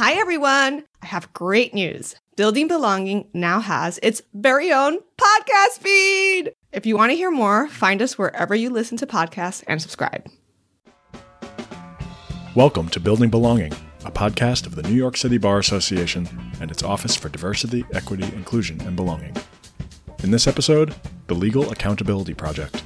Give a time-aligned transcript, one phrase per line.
[0.00, 0.84] Hi, everyone.
[1.02, 2.14] I have great news.
[2.36, 6.52] Building Belonging now has its very own podcast feed.
[6.72, 10.24] If you want to hear more, find us wherever you listen to podcasts and subscribe.
[12.54, 13.72] Welcome to Building Belonging,
[14.04, 16.28] a podcast of the New York City Bar Association
[16.60, 19.36] and its Office for Diversity, Equity, Inclusion, and Belonging.
[20.22, 20.94] In this episode,
[21.26, 22.84] the Legal Accountability Project.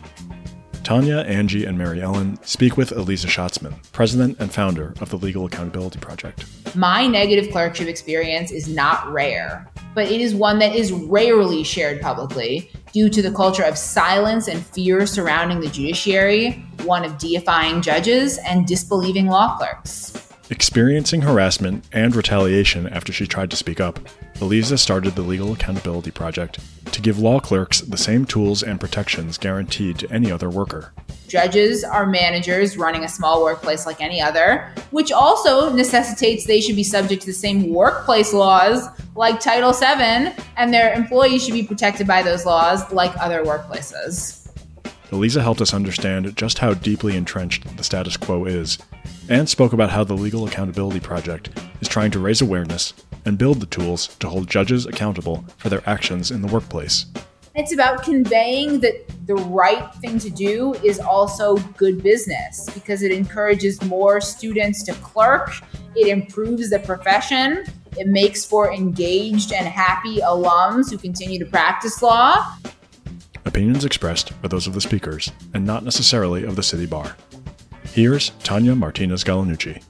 [0.85, 5.47] Tanya, Angie, and Mary Ellen speak with Aliza Shatzman, president and founder of the Legal
[5.47, 6.45] Accountability Project.
[6.75, 12.01] My negative clerkship experience is not rare, but it is one that is rarely shared
[12.01, 17.81] publicly due to the culture of silence and fear surrounding the judiciary, one of deifying
[17.81, 20.12] judges and disbelieving law clerks.
[20.53, 23.99] Experiencing harassment and retaliation after she tried to speak up,
[24.35, 26.59] Aliza started the Legal Accountability Project
[26.93, 30.93] to give law clerks the same tools and protections guaranteed to any other worker.
[31.27, 36.77] Judges are managers running a small workplace like any other, which also necessitates they should
[36.77, 41.63] be subject to the same workplace laws like Title VII, and their employees should be
[41.63, 44.42] protected by those laws like other workplaces.
[45.13, 48.79] Aliza helped us understand just how deeply entrenched the status quo is,
[49.29, 51.51] and spoke about how the Legal Accountability Project
[51.83, 52.95] is trying to raise awareness
[53.27, 57.05] and build the tools to hold judges accountable for their actions in the workplace.
[57.55, 58.95] It's about conveying that
[59.27, 64.95] the right thing to do is also good business because it encourages more students to
[64.95, 65.53] clerk,
[65.95, 67.67] it improves the profession,
[67.99, 72.57] it makes for engaged and happy alums who continue to practice law,
[73.45, 77.17] Opinions expressed are those of the speakers and not necessarily of the city bar.
[77.83, 79.83] Here's Tanya Martinez Galanucci.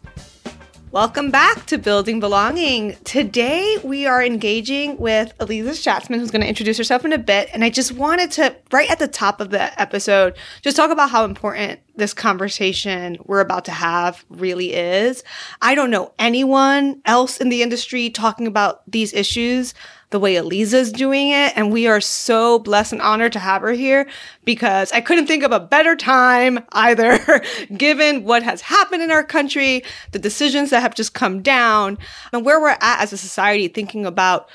[0.90, 2.96] Welcome back to Building Belonging.
[3.04, 7.50] Today we are engaging with Aliza Shatzman, who's going to introduce herself in a bit.
[7.52, 11.10] And I just wanted to, right at the top of the episode, just talk about
[11.10, 15.24] how important this conversation we're about to have really is.
[15.60, 19.72] I don't know anyone else in the industry talking about these issues
[20.12, 21.52] the way Aliza's doing it.
[21.56, 24.08] And we are so blessed and honored to have her here
[24.44, 27.42] because I couldn't think of a better time either,
[27.76, 31.98] given what has happened in our country, the decisions that have just come down,
[32.32, 34.48] and where we're at as a society thinking about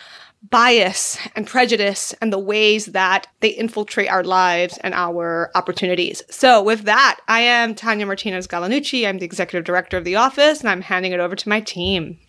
[0.49, 6.21] bias and prejudice and the ways that they infiltrate our lives and our opportunities.
[6.29, 9.07] So with that, I am Tanya Martinez Galanucci.
[9.07, 12.19] I'm the executive director of the office and I'm handing it over to my team.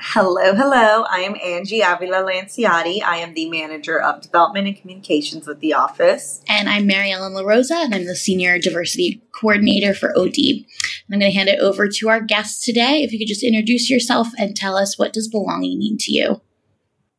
[0.00, 1.02] Hello, hello.
[1.10, 3.02] I am Angie Avila Lanciati.
[3.02, 6.40] I am the manager of development and communications with the office.
[6.48, 10.64] And I'm Mary Ellen LaRosa, and I'm the senior diversity coordinator for ODEEB.
[11.10, 13.02] I'm going to hand it over to our guests today.
[13.02, 16.42] If you could just introduce yourself and tell us what does belonging mean to you?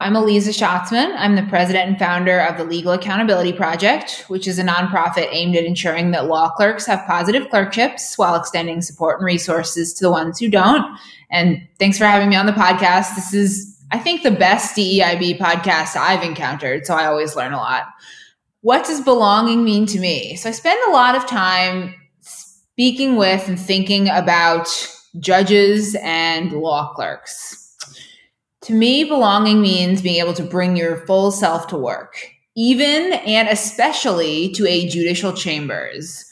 [0.02, 1.14] I'm Aliza Shatzman.
[1.18, 5.58] I'm the president and founder of the Legal Accountability Project, which is a nonprofit aimed
[5.58, 10.10] at ensuring that law clerks have positive clerkships while extending support and resources to the
[10.10, 10.86] ones who don't.
[11.30, 13.16] And thanks for having me on the podcast.
[13.16, 16.86] This is, I think, the best DEIB podcast I've encountered.
[16.86, 17.84] So I always learn a lot.
[18.62, 20.38] What does belonging mean to me?
[20.38, 24.70] So I spend a lot of time speaking with and thinking about
[25.20, 27.59] judges and law clerks
[28.62, 33.48] to me, belonging means being able to bring your full self to work, even and
[33.48, 36.26] especially to a judicial chambers.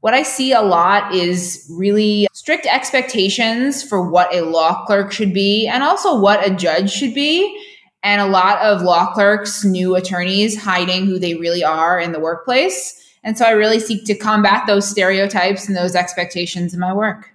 [0.00, 5.32] What I see a lot is really strict expectations for what a law clerk should
[5.32, 7.56] be and also what a judge should be.
[8.04, 12.18] And a lot of law clerks, new attorneys hiding who they really are in the
[12.18, 13.00] workplace.
[13.22, 17.31] And so I really seek to combat those stereotypes and those expectations in my work.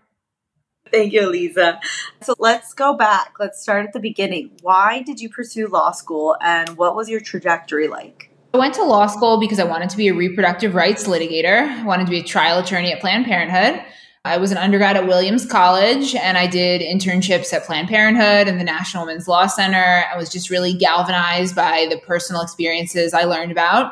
[0.92, 1.80] Thank you, Aliza.
[2.22, 3.36] So let's go back.
[3.40, 4.52] Let's start at the beginning.
[4.62, 8.32] Why did you pursue law school and what was your trajectory like?
[8.54, 11.68] I went to law school because I wanted to be a reproductive rights litigator.
[11.68, 13.84] I wanted to be a trial attorney at Planned Parenthood.
[14.26, 18.60] I was an undergrad at Williams College and I did internships at Planned Parenthood and
[18.60, 20.06] the National Women's Law Center.
[20.12, 23.92] I was just really galvanized by the personal experiences I learned about.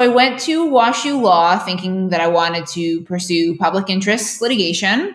[0.00, 5.14] I went to WashU Law thinking that I wanted to pursue public interest litigation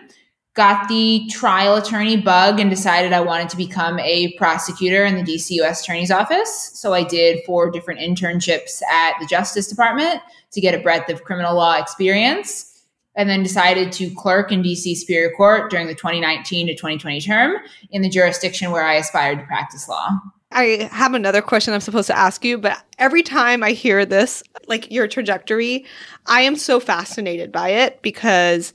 [0.58, 5.22] got the trial attorney bug and decided I wanted to become a prosecutor in the
[5.22, 6.72] DC US Attorney's Office.
[6.74, 11.22] So I did four different internships at the Justice Department to get a breadth of
[11.22, 12.74] criminal law experience.
[13.14, 17.56] And then decided to clerk in DC Superior Court during the 2019 to 2020 term
[17.90, 20.08] in the jurisdiction where I aspired to practice law.
[20.50, 24.42] I have another question I'm supposed to ask you, but every time I hear this,
[24.66, 25.84] like your trajectory,
[26.26, 28.72] I am so fascinated by it because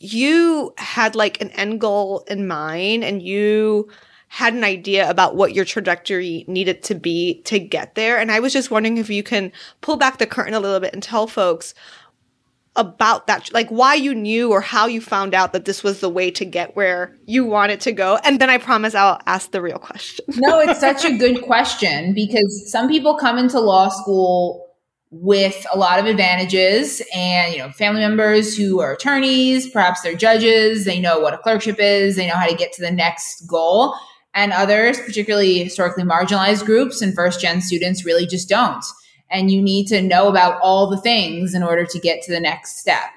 [0.00, 3.88] you had like an end goal in mind and you
[4.28, 8.18] had an idea about what your trajectory needed to be to get there.
[8.18, 10.92] And I was just wondering if you can pull back the curtain a little bit
[10.92, 11.74] and tell folks
[12.76, 16.08] about that, like why you knew or how you found out that this was the
[16.08, 18.18] way to get where you wanted to go.
[18.22, 20.26] And then I promise I'll ask the real question.
[20.36, 24.67] no, it's such a good question because some people come into law school
[25.10, 30.14] with a lot of advantages and you know family members who are attorneys perhaps they're
[30.14, 33.46] judges they know what a clerkship is they know how to get to the next
[33.46, 33.94] goal.
[34.34, 38.84] And others particularly historically marginalized groups and first gen students really just don't.
[39.30, 42.38] And you need to know about all the things in order to get to the
[42.38, 43.10] next step.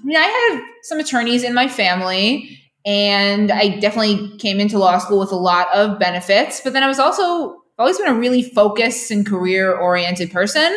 [0.00, 4.98] I mean i have some attorneys in my family and i definitely came into law
[4.98, 8.42] school with a lot of benefits but then i was also always been a really
[8.42, 10.76] focused and career oriented person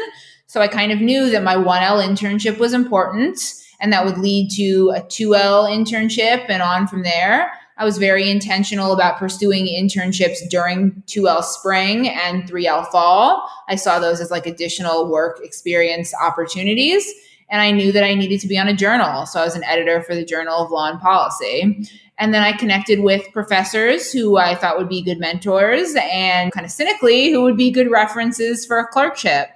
[0.50, 4.50] so I kind of knew that my 1L internship was important and that would lead
[4.56, 7.51] to a 2L internship and on from there.
[7.78, 13.48] I was very intentional about pursuing internships during 2L spring and 3L fall.
[13.68, 17.06] I saw those as like additional work experience opportunities.
[17.52, 19.28] And I knew that I needed to be on a journal.
[19.28, 21.88] So I was an editor for the Journal of Law and Policy.
[22.18, 26.66] And then I connected with professors who I thought would be good mentors and kind
[26.66, 29.50] of cynically who would be good references for a clerkship.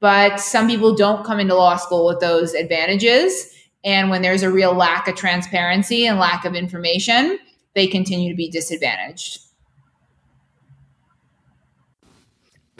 [0.00, 3.54] But some people don't come into law school with those advantages.
[3.84, 7.38] And when there's a real lack of transparency and lack of information,
[7.74, 9.40] they continue to be disadvantaged.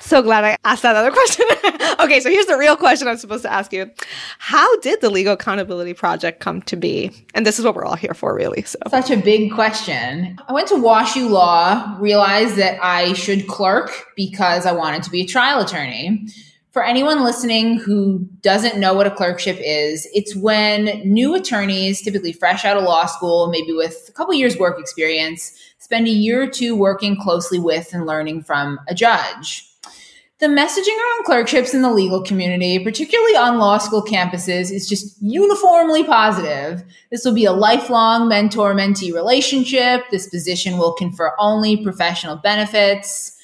[0.01, 1.47] So glad I asked that other question.
[2.01, 3.91] okay, so here's the real question I'm supposed to ask you.
[4.39, 7.11] How did the Legal Accountability Project come to be?
[7.35, 8.63] And this is what we're all here for, really.
[8.63, 10.39] So such a big question.
[10.49, 15.23] I went to WashU Law, realized that I should clerk because I wanted to be
[15.23, 16.29] a trial attorney
[16.79, 22.33] for anyone listening who doesn't know what a clerkship is, it's when new attorneys, typically
[22.33, 26.41] fresh out of law school, maybe with a couple years work experience, spend a year
[26.41, 29.69] or two working closely with and learning from a judge.
[30.39, 35.21] The messaging around clerkships in the legal community, particularly on law school campuses, is just
[35.21, 36.85] uniformly positive.
[37.11, 40.05] This will be a lifelong mentor mentee relationship.
[40.13, 43.35] This position will confer only professional benefits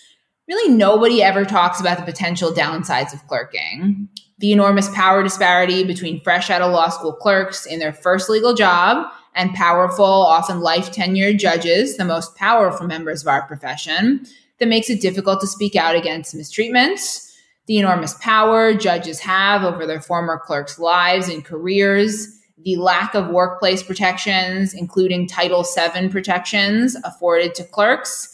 [0.49, 4.09] really nobody ever talks about the potential downsides of clerking.
[4.39, 8.55] The enormous power disparity between fresh out of law school clerks in their first legal
[8.55, 14.27] job and powerful, often life tenured judges, the most powerful members of our profession,
[14.59, 17.33] that makes it difficult to speak out against mistreatments.
[17.67, 22.29] The enormous power judges have over their former clerks' lives and careers,
[22.63, 28.34] the lack of workplace protections, including Title VII protections afforded to clerks,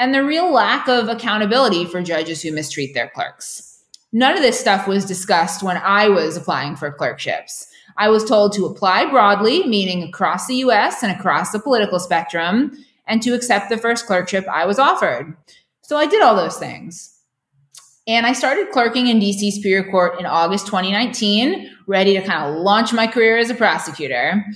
[0.00, 3.84] and the real lack of accountability for judges who mistreat their clerks.
[4.12, 7.66] None of this stuff was discussed when I was applying for clerkships.
[7.98, 12.72] I was told to apply broadly, meaning across the US and across the political spectrum,
[13.06, 15.36] and to accept the first clerkship I was offered.
[15.82, 17.14] So I did all those things.
[18.08, 22.62] And I started clerking in DC Superior Court in August 2019, ready to kind of
[22.62, 24.46] launch my career as a prosecutor.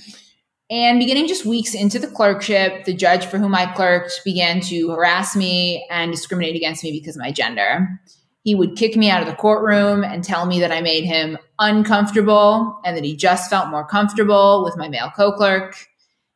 [0.69, 4.89] And beginning just weeks into the clerkship, the judge for whom I clerked began to
[4.89, 8.01] harass me and discriminate against me because of my gender.
[8.43, 11.37] He would kick me out of the courtroom and tell me that I made him
[11.59, 15.75] uncomfortable and that he just felt more comfortable with my male co clerk.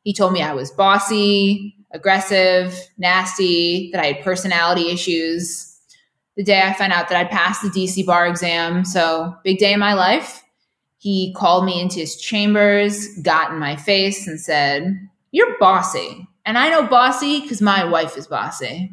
[0.04, 5.66] He told me I was bossy, aggressive, nasty, that I had personality issues.
[6.38, 9.74] The day I found out that I'd passed the DC bar exam, so big day
[9.74, 10.44] in my life,
[11.00, 16.28] he called me into his chambers, got in my face, and said, You're bossy.
[16.46, 18.92] And I know bossy because my wife is bossy.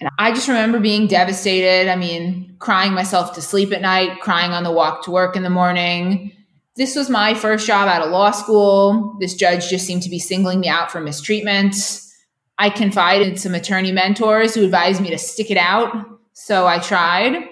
[0.00, 1.90] And I just remember being devastated.
[1.90, 5.44] I mean, crying myself to sleep at night, crying on the walk to work in
[5.44, 6.32] the morning.
[6.76, 9.16] This was my first job out of law school.
[9.18, 11.74] This judge just seemed to be singling me out for mistreatment.
[12.58, 15.94] I confided in some attorney mentors who advised me to stick it out.
[16.34, 17.48] So I tried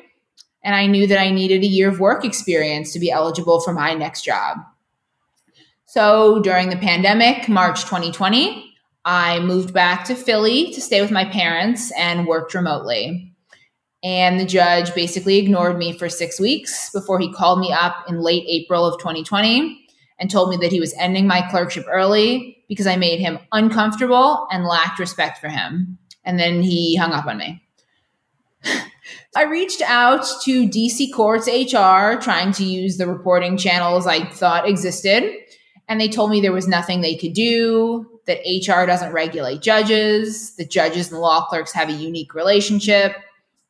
[0.63, 3.73] and I knew that I needed a year of work experience to be eligible for
[3.73, 4.59] my next job.
[5.87, 8.73] So during the pandemic, March 2020,
[9.05, 13.35] I moved back to Philly to stay with my parents and worked remotely.
[14.03, 18.21] And the judge basically ignored me for six weeks before he called me up in
[18.21, 19.79] late April of 2020
[20.19, 24.47] and told me that he was ending my clerkship early because I made him uncomfortable
[24.51, 25.99] and lacked respect for him.
[26.25, 27.63] And then he hung up on me.
[29.37, 34.69] I reached out to DC Courts HR, trying to use the reporting channels I thought
[34.69, 35.33] existed.
[35.89, 40.55] And they told me there was nothing they could do, that HR doesn't regulate judges,
[40.57, 43.17] that judges and law clerks have a unique relationship.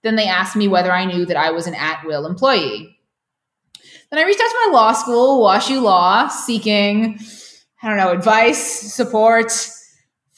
[0.02, 2.98] Then they asked me whether I knew that I was an at will employee.
[4.10, 7.18] Then I reached out to my law school, WashU Law, seeking,
[7.82, 9.52] I don't know, advice, support,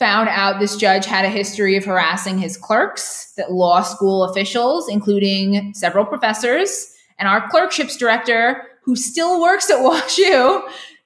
[0.02, 4.88] found out this judge had a history of harassing his clerks, that law school officials,
[4.88, 10.60] including several professors, and our clerkships director who still works at WashU,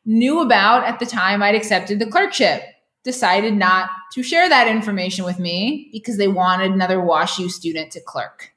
[0.07, 2.63] knew about at the time I'd accepted the clerkship,
[3.05, 8.01] decided not to share that information with me because they wanted another WashU student to
[8.01, 8.55] clerk.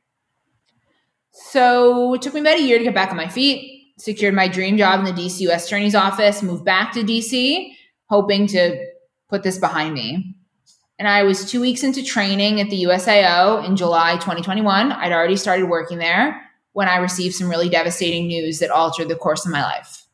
[1.31, 4.47] So it took me about a year to get back on my feet, secured my
[4.47, 7.73] dream job in the DC US Attorney's Office, moved back to DC,
[8.05, 8.85] hoping to
[9.29, 10.35] put this behind me.
[10.97, 14.91] And I was two weeks into training at the USAO in July 2021.
[14.91, 16.41] I'd already started working there
[16.73, 20.05] when I received some really devastating news that altered the course of my life.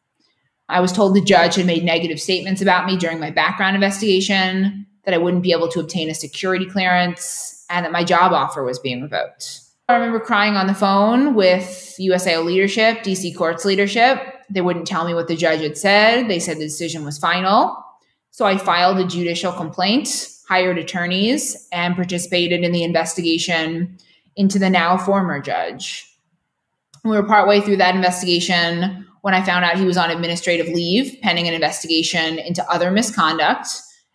[0.70, 4.86] I was told the judge had made negative statements about me during my background investigation,
[5.06, 8.64] that I wouldn't be able to obtain a security clearance, and that my job offer
[8.64, 9.62] was being revoked.
[9.88, 14.20] I remember crying on the phone with USAO leadership, DC courts leadership.
[14.50, 16.28] They wouldn't tell me what the judge had said.
[16.28, 17.85] They said the decision was final.
[18.36, 20.10] So I filed a judicial complaint,
[20.50, 23.98] hired attorneys, and participated in the investigation
[24.36, 26.06] into the now former judge.
[27.06, 31.18] We were partway through that investigation when I found out he was on administrative leave
[31.22, 33.70] pending an investigation into other misconduct.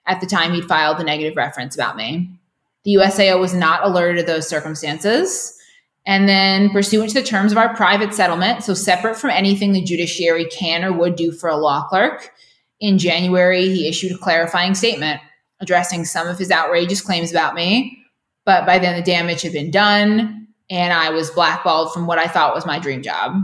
[0.06, 2.30] At the time, he'd filed the negative reference about me.
[2.84, 5.56] The USAO was not alerted to those circumstances.
[6.04, 9.82] And then, pursuant to the terms of our private settlement, so separate from anything the
[9.82, 12.32] judiciary can or would do for a law clerk,
[12.80, 15.20] in January, he issued a clarifying statement
[15.60, 17.98] addressing some of his outrageous claims about me.
[18.46, 22.26] But by then, the damage had been done, and I was blackballed from what I
[22.26, 23.42] thought was my dream job.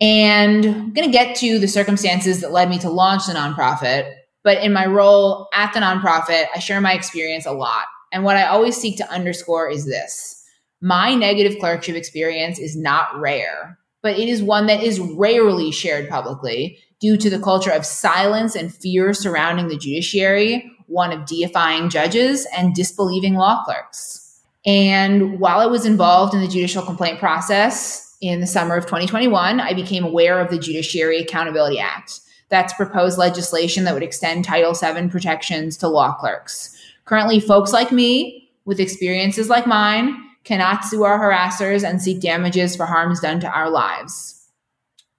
[0.00, 4.14] And I'm going to get to the circumstances that led me to launch the nonprofit.
[4.44, 7.86] But in my role at the nonprofit, I share my experience a lot.
[8.12, 10.44] And what I always seek to underscore is this
[10.80, 16.08] my negative clerkship experience is not rare, but it is one that is rarely shared
[16.08, 21.88] publicly due to the culture of silence and fear surrounding the judiciary, one of deifying
[21.90, 24.40] judges and disbelieving law clerks.
[24.64, 29.60] And while I was involved in the judicial complaint process in the summer of 2021,
[29.60, 32.20] I became aware of the Judiciary Accountability Act.
[32.48, 36.76] That's proposed legislation that would extend Title VII protections to law clerks.
[37.04, 42.76] Currently, folks like me with experiences like mine cannot sue our harassers and seek damages
[42.76, 44.35] for harms done to our lives.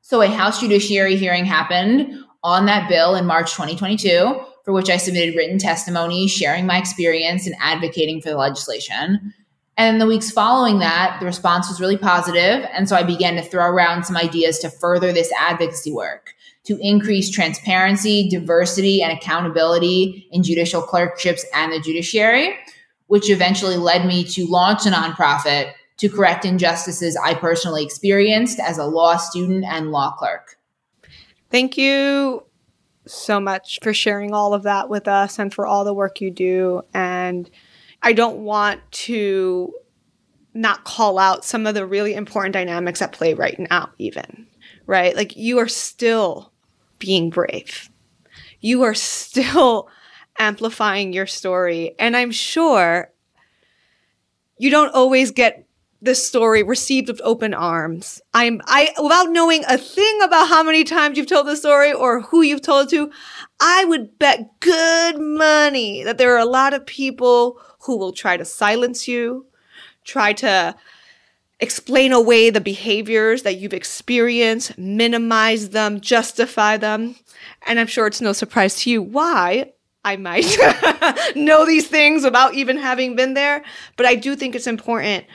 [0.10, 4.96] So, a House Judiciary hearing happened on that bill in March 2022, for which I
[4.96, 9.34] submitted written testimony sharing my experience and advocating for the legislation.
[9.76, 13.36] And in the weeks following that, the response was really positive, And so I began
[13.36, 16.34] to throw around some ideas to further this advocacy work,
[16.68, 22.58] to increase transparency, diversity, and accountability in judicial clerkships and the judiciary
[23.08, 28.78] which eventually led me to launch a nonprofit to correct injustices I personally experienced as
[28.78, 30.58] a law student and law clerk.
[31.50, 32.44] Thank you
[33.06, 36.30] so much for sharing all of that with us and for all the work you
[36.30, 36.82] do.
[36.94, 37.50] And
[38.02, 39.74] I don't want to
[40.54, 44.48] not call out some of the really important dynamics at play right now, even,
[44.86, 45.16] right?
[45.16, 46.52] Like you are still
[47.00, 47.90] being brave.
[48.60, 49.90] You are still
[50.40, 51.96] amplifying your story.
[51.98, 53.12] And I'm sure
[54.58, 55.67] you don't always get
[56.08, 58.22] this story received with open arms.
[58.34, 62.22] I'm I without knowing a thing about how many times you've told the story or
[62.22, 63.12] who you've told to,
[63.60, 68.38] I would bet good money that there are a lot of people who will try
[68.38, 69.48] to silence you,
[70.06, 70.78] try to
[71.60, 77.18] explain away the behaviors that you've experienced, minimize them, justify them.
[77.66, 79.74] And I'm sure it's no surprise to you why
[80.06, 80.56] I might
[81.36, 83.62] know these things without even having been there.
[83.98, 85.26] But I do think it's important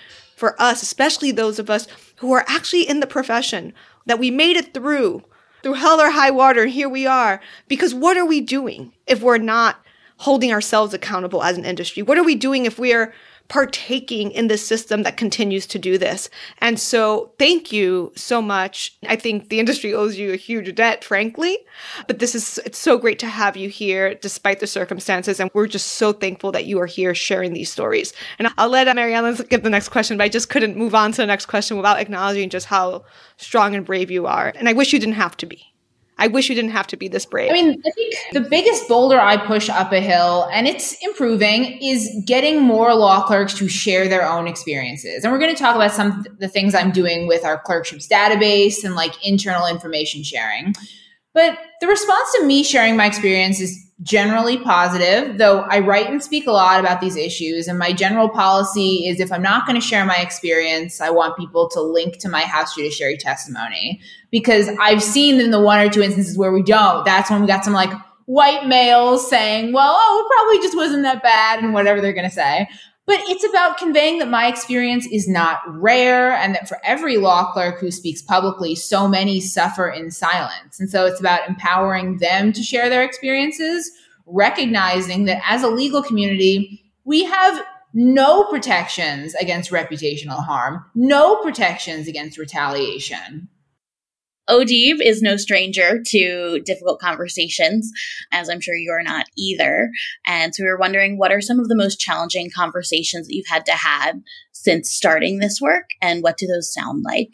[0.43, 3.73] for us, especially those of us who are actually in the profession,
[4.07, 5.23] that we made it through,
[5.63, 7.41] through hell or high water, here we are.
[7.69, 9.77] Because what are we doing if we're not
[10.17, 12.03] holding ourselves accountable as an industry?
[12.03, 13.15] What are we doing if we're
[13.53, 16.31] partaking in this system that continues to do this.
[16.63, 18.97] And so thank you so much.
[19.07, 21.59] I think the industry owes you a huge debt, frankly,
[22.07, 25.39] but this is, it's so great to have you here despite the circumstances.
[25.39, 28.15] And we're just so thankful that you are here sharing these stories.
[28.39, 30.95] And I'll let uh, Mary Ellen give the next question, but I just couldn't move
[30.95, 33.05] on to the next question without acknowledging just how
[33.37, 34.55] strong and brave you are.
[34.57, 35.72] And I wish you didn't have to be.
[36.23, 37.51] I wish you didn't have to be this brave.
[37.51, 41.83] I mean, I think the biggest boulder I push up a hill, and it's improving,
[41.83, 45.25] is getting more law clerks to share their own experiences.
[45.25, 48.85] And we're going to talk about some the things I'm doing with our clerkships database
[48.85, 50.75] and like internal information sharing.
[51.35, 56.23] But the response to me sharing my experience is generally positive, though I write and
[56.23, 57.69] speak a lot about these issues.
[57.69, 61.37] And my general policy is if I'm not going to share my experience, I want
[61.37, 65.89] people to link to my House Judiciary testimony because I've seen in the one or
[65.89, 67.93] two instances where we don't, that's when we got some like
[68.27, 72.29] white males saying, well, oh, it probably just wasn't that bad and whatever they're going
[72.29, 72.69] to say.
[73.13, 77.53] But it's about conveying that my experience is not rare and that for every law
[77.53, 80.81] clerk who speaks publicly, so many suffer in silence.
[80.81, 83.91] And so it's about empowering them to share their experiences,
[84.25, 92.09] recognizing that as a legal community, we have no protections against reputational harm, no protections
[92.09, 93.47] against retaliation.
[94.49, 97.91] ODEB is no stranger to difficult conversations,
[98.33, 99.91] as I'm sure you're not either.
[100.27, 103.47] And so we were wondering what are some of the most challenging conversations that you've
[103.47, 104.17] had to have
[104.53, 107.31] since starting this work, and what do those sound like?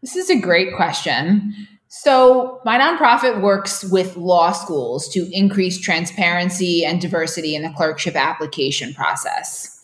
[0.00, 1.54] This is a great question.
[1.88, 8.14] So, my nonprofit works with law schools to increase transparency and diversity in the clerkship
[8.14, 9.77] application process.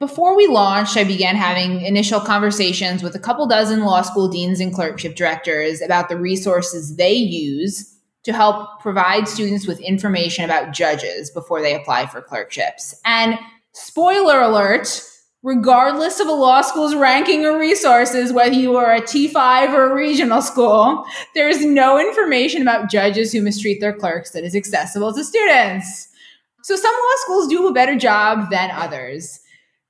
[0.00, 4.58] Before we launched, I began having initial conversations with a couple dozen law school deans
[4.58, 10.72] and clerkship directors about the resources they use to help provide students with information about
[10.72, 12.98] judges before they apply for clerkships.
[13.04, 13.38] And
[13.74, 15.02] spoiler alert,
[15.42, 19.94] regardless of a law school's ranking or resources, whether you are a T5 or a
[19.94, 21.04] regional school,
[21.34, 26.08] there is no information about judges who mistreat their clerks that is accessible to students.
[26.62, 29.40] So some law schools do a better job than others.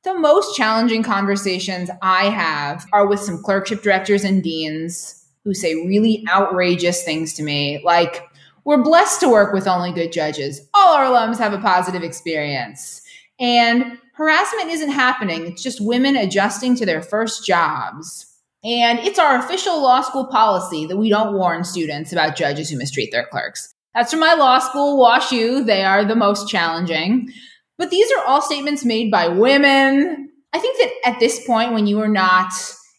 [0.03, 5.75] The most challenging conversations I have are with some clerkship directors and deans who say
[5.75, 8.23] really outrageous things to me, like,
[8.65, 10.67] we're blessed to work with only good judges.
[10.73, 13.03] All our alums have a positive experience.
[13.39, 18.27] And harassment isn't happening, it's just women adjusting to their first jobs.
[18.65, 22.79] And it's our official law school policy that we don't warn students about judges who
[22.79, 23.75] mistreat their clerks.
[23.95, 25.67] That's from my law school, WashU.
[25.67, 27.33] They are the most challenging.
[27.81, 30.29] But these are all statements made by women.
[30.53, 32.53] I think that at this point, when you are not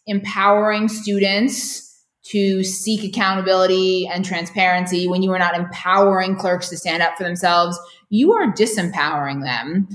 [0.08, 7.00] empowering students to seek accountability and transparency, when you are not empowering clerks to stand
[7.00, 7.78] up for themselves,
[8.10, 9.86] you are disempowering them.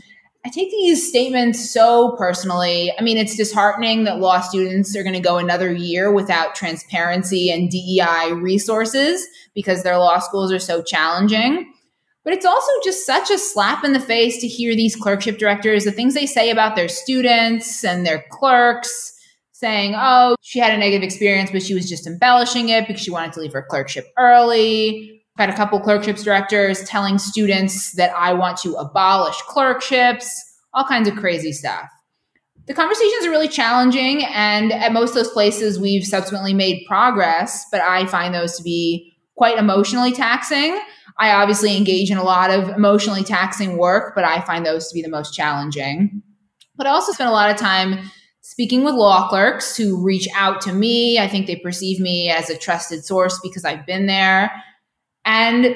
[0.46, 2.94] I take these statements so personally.
[2.98, 7.52] I mean, it's disheartening that law students are going to go another year without transparency
[7.52, 11.74] and DEI resources because their law schools are so challenging.
[12.28, 15.86] But it's also just such a slap in the face to hear these clerkship directors,
[15.86, 19.18] the things they say about their students and their clerks,
[19.54, 23.12] saying, oh, she had a negative experience, but she was just embellishing it because she
[23.12, 25.24] wanted to leave her clerkship early.
[25.38, 30.30] I've had a couple clerkships directors telling students that I want to abolish clerkships,
[30.74, 31.88] all kinds of crazy stuff.
[32.66, 37.66] The conversations are really challenging, and at most of those places, we've subsequently made progress,
[37.72, 40.78] but I find those to be quite emotionally taxing.
[41.20, 44.94] I obviously engage in a lot of emotionally taxing work, but I find those to
[44.94, 46.22] be the most challenging.
[46.76, 50.62] But I also spend a lot of time speaking with law clerks who reach out
[50.62, 51.20] to me.
[51.20, 54.52] I think they perceive me as a trusted source because I've been there.
[55.26, 55.76] And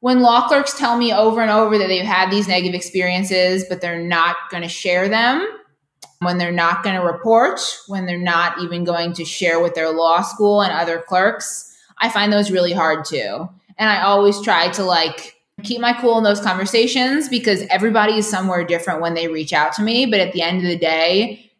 [0.00, 3.80] when law clerks tell me over and over that they've had these negative experiences, but
[3.80, 5.46] they're not going to share them,
[6.20, 9.90] when they're not going to report, when they're not even going to share with their
[9.90, 13.48] law school and other clerks, I find those really hard too.
[13.78, 18.28] And I always try to like keep my cool in those conversations because everybody is
[18.28, 20.06] somewhere different when they reach out to me.
[20.06, 21.50] But at the end of the day,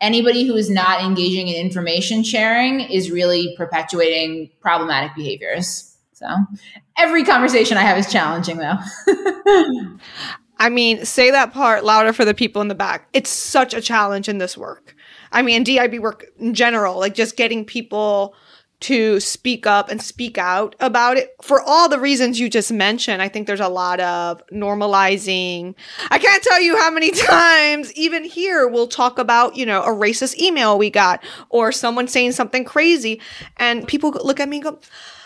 [0.00, 5.96] anybody who is not engaging in information sharing is really perpetuating problematic behaviors.
[6.12, 6.28] So
[6.98, 8.76] every conversation I have is challenging though.
[10.58, 13.08] I mean, say that part louder for the people in the back.
[13.12, 14.94] It's such a challenge in this work.
[15.32, 18.34] I mean, DIB work in general, like just getting people
[18.80, 23.22] to speak up and speak out about it for all the reasons you just mentioned.
[23.22, 25.74] I think there's a lot of normalizing.
[26.10, 29.88] I can't tell you how many times, even here, we'll talk about, you know, a
[29.88, 33.20] racist email we got or someone saying something crazy.
[33.56, 34.78] And people look at me and go,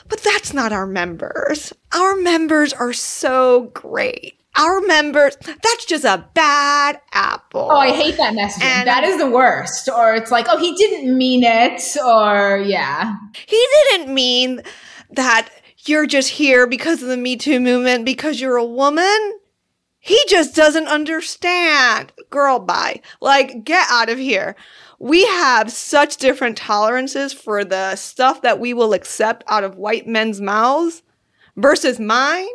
[0.09, 1.73] but that's not our members.
[1.93, 7.69] Our members are so great our members, that's just a bad apple.
[7.71, 8.65] Oh, I hate that messaging.
[8.65, 9.89] And that is the worst.
[9.89, 11.81] Or it's like, oh, he didn't mean it.
[12.05, 13.15] Or, yeah.
[13.47, 14.63] He didn't mean
[15.11, 15.49] that
[15.87, 19.39] you're just here because of the Me Too movement because you're a woman.
[20.01, 22.13] He just doesn't understand.
[22.31, 23.01] Girl, bye.
[23.21, 24.57] Like, get out of here.
[24.99, 30.09] We have such different tolerances for the stuff that we will accept out of white
[30.09, 31.03] men's mouths
[31.57, 32.49] versus mine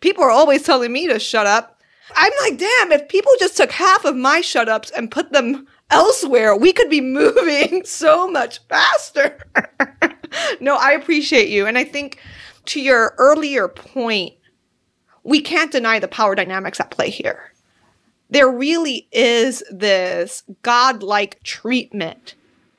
[0.00, 1.80] people are always telling me to shut up.
[2.16, 5.66] I'm like, damn, if people just took half of my shut ups and put them
[5.90, 9.38] elsewhere, we could be moving so much faster.
[10.60, 11.66] no, I appreciate you.
[11.66, 12.18] And I think
[12.66, 14.34] to your earlier point,
[15.24, 17.52] we can't deny the power dynamics at play here.
[18.30, 22.34] There really is this godlike treatment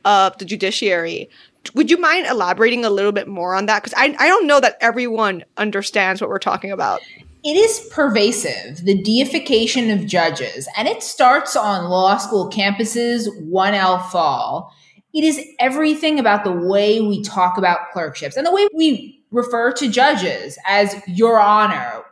[0.06, 1.30] of the judiciary
[1.76, 3.84] would you mind elaborating a little bit more on that?
[3.84, 7.02] Because I, I don't know that everyone understands what we're talking about.
[7.44, 14.10] it is pervasive, the deification of judges, and it starts on law school campuses 1L
[14.10, 14.74] fall.
[15.14, 19.72] It is everything about the way we talk about clerkships and the way we refer
[19.74, 22.04] to judges as your honor.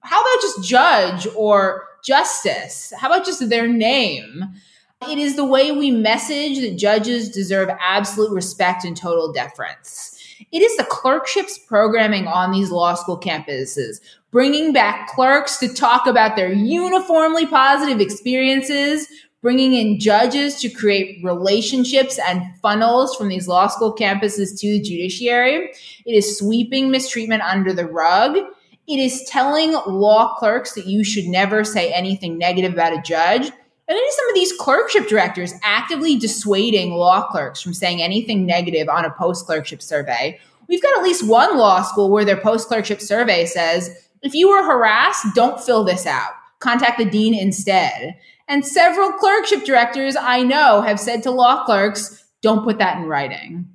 [0.00, 2.92] How about just judge or justice?
[2.98, 4.44] How about just their name?
[5.08, 10.18] It is the way we message that judges deserve absolute respect and total deference.
[10.52, 16.06] It is the clerkships programming on these law school campuses, bringing back clerks to talk
[16.06, 19.08] about their uniformly positive experiences,
[19.40, 24.80] bringing in judges to create relationships and funnels from these law school campuses to the
[24.80, 25.72] judiciary.
[26.06, 28.36] It is sweeping mistreatment under the rug.
[28.86, 33.50] It is telling law clerks that you should never say anything negative about a judge.
[33.88, 38.88] And then some of these clerkship directors actively dissuading law clerks from saying anything negative
[38.88, 40.38] on a post clerkship survey.
[40.68, 43.90] We've got at least one law school where their post clerkship survey says
[44.22, 46.30] if you were harassed, don't fill this out.
[46.60, 48.16] Contact the dean instead.
[48.46, 53.04] And several clerkship directors I know have said to law clerks, don't put that in
[53.04, 53.68] writing.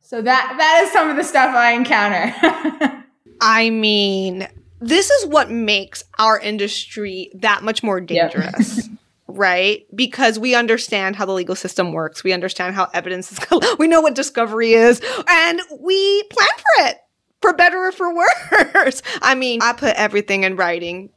[0.00, 3.04] So that that is some of the stuff I encounter.
[3.40, 4.48] I mean,
[4.80, 8.89] this is what makes our industry that much more dangerous.
[9.30, 9.86] Right?
[9.94, 12.24] Because we understand how the legal system works.
[12.24, 13.38] We understand how evidence is,
[13.78, 16.96] we know what discovery is, and we plan for it
[17.40, 19.02] for better or for worse.
[19.22, 21.10] I mean, I put everything in writing.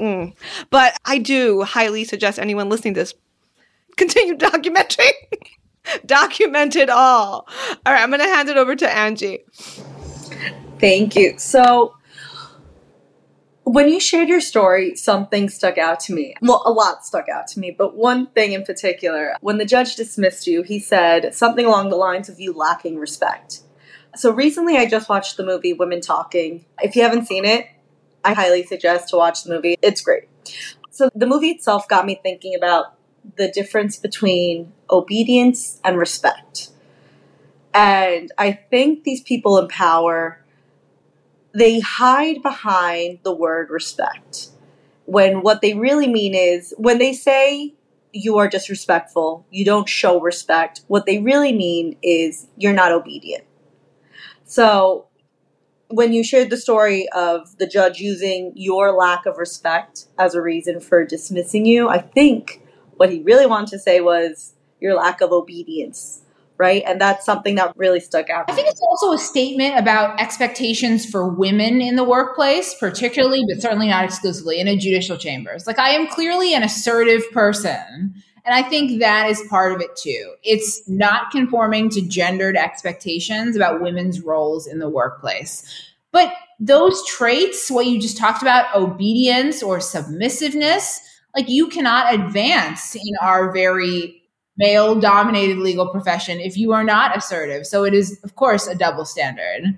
[0.00, 0.34] Mm.
[0.70, 3.14] But I do highly suggest anyone listening to this
[3.96, 5.12] continue documenting.
[6.06, 7.48] Document it all.
[7.84, 9.40] All right, I'm going to hand it over to Angie.
[10.78, 11.34] Thank you.
[11.38, 11.94] So,
[13.64, 16.34] when you shared your story, something stuck out to me.
[16.42, 19.36] Well, a lot stuck out to me, but one thing in particular.
[19.40, 23.60] When the judge dismissed you, he said something along the lines of you lacking respect.
[24.16, 26.64] So recently, I just watched the movie Women Talking.
[26.82, 27.66] If you haven't seen it,
[28.24, 29.76] I highly suggest to watch the movie.
[29.80, 30.28] It's great.
[30.90, 32.94] So the movie itself got me thinking about
[33.36, 36.68] the difference between obedience and respect.
[37.72, 40.41] And I think these people in power,
[41.54, 44.48] they hide behind the word respect.
[45.04, 47.74] When what they really mean is when they say
[48.12, 53.44] you are disrespectful, you don't show respect, what they really mean is you're not obedient.
[54.44, 55.06] So
[55.88, 60.42] when you shared the story of the judge using your lack of respect as a
[60.42, 62.62] reason for dismissing you, I think
[62.96, 66.21] what he really wanted to say was your lack of obedience.
[66.62, 66.84] Right.
[66.86, 68.48] And that's something that really stuck out.
[68.48, 73.60] I think it's also a statement about expectations for women in the workplace, particularly, but
[73.60, 75.66] certainly not exclusively in a judicial chambers.
[75.66, 79.96] Like, I am clearly an assertive person and I think that is part of it
[79.96, 80.34] too.
[80.42, 85.64] It's not conforming to gendered expectations about women's roles in the workplace.
[86.10, 91.00] But those traits, what you just talked about, obedience or submissiveness,
[91.34, 94.21] like you cannot advance in our very
[94.56, 97.66] male dominated legal profession if you are not assertive.
[97.66, 99.76] So it is, of course, a double standard.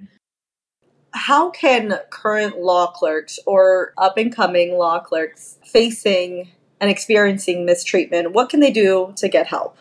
[1.12, 8.32] How can current law clerks or up and coming law clerks facing and experiencing mistreatment,
[8.32, 9.76] what can they do to get help?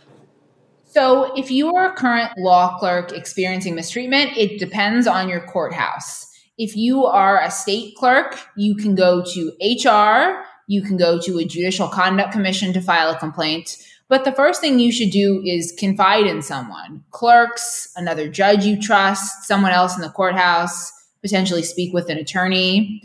[0.86, 6.28] So, if you are a current law clerk experiencing mistreatment, it depends on your courthouse.
[6.58, 11.40] If you are a state clerk, you can go to HR, you can go to
[11.40, 13.78] a judicial conduct commission to file a complaint.
[14.10, 18.80] But the first thing you should do is confide in someone clerks, another judge you
[18.80, 23.02] trust, someone else in the courthouse, potentially speak with an attorney.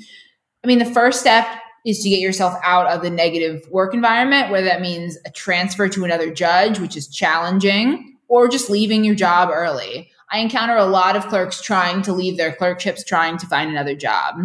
[0.63, 1.47] I mean, the first step
[1.87, 5.89] is to get yourself out of the negative work environment, whether that means a transfer
[5.89, 10.11] to another judge, which is challenging, or just leaving your job early.
[10.31, 13.95] I encounter a lot of clerks trying to leave their clerkships, trying to find another
[13.95, 14.37] job.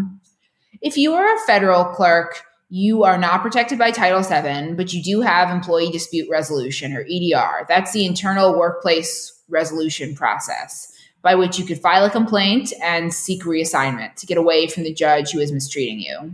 [0.82, 2.44] If you are a federal clerk,
[2.76, 7.06] you are not protected by Title VII, but you do have employee dispute resolution or
[7.08, 7.68] EDR.
[7.70, 13.44] That's the internal workplace resolution process by which you could file a complaint and seek
[13.44, 16.34] reassignment to get away from the judge who is mistreating you.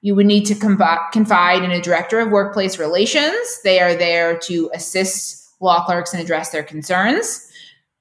[0.00, 3.60] You would need to confide in a director of workplace relations.
[3.62, 7.46] They are there to assist law clerks and address their concerns.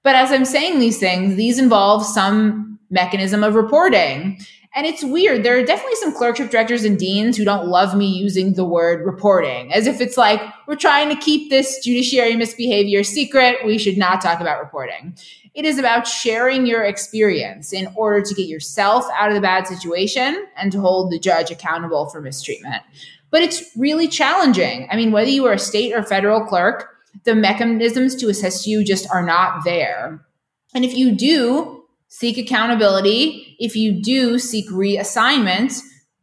[0.03, 4.39] But as I'm saying these things, these involve some mechanism of reporting.
[4.75, 5.43] And it's weird.
[5.43, 9.05] There are definitely some clerkship directors and deans who don't love me using the word
[9.05, 13.57] reporting, as if it's like, we're trying to keep this judiciary misbehavior secret.
[13.65, 15.15] We should not talk about reporting.
[15.53, 19.67] It is about sharing your experience in order to get yourself out of the bad
[19.67, 22.81] situation and to hold the judge accountable for mistreatment.
[23.29, 24.87] But it's really challenging.
[24.89, 26.89] I mean, whether you are a state or federal clerk,
[27.25, 30.25] the mechanisms to assist you just are not there.
[30.73, 31.82] And if you do
[32.13, 35.81] seek accountability, if you do seek reassignment,